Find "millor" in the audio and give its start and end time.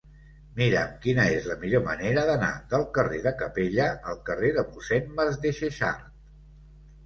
1.65-1.83